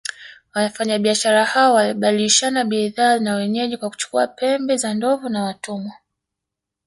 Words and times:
Wafanyabiashara 0.55 1.45
hao 1.45 1.73
walibadilishana 1.73 2.63
bidhaa 2.65 3.19
na 3.19 3.35
wenyeji 3.35 3.77
kwa 3.77 3.89
kuchukua 3.89 4.27
pembe 4.27 4.77
za 4.77 4.93
ndovu 4.93 5.29
na 5.29 5.43
watumwa 5.43 5.93